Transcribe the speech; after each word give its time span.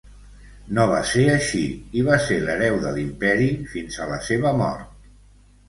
No 0.77 0.85
va 0.91 1.01
ser 1.09 1.25
així, 1.33 1.61
i 2.01 2.07
va 2.09 2.17
ser 2.25 2.39
l'hereu 2.47 2.79
de 2.87 2.95
l'imperi 2.97 3.53
fins 3.77 4.01
a 4.07 4.11
la 4.15 4.21
seva 4.33 4.57
mort. 4.65 5.09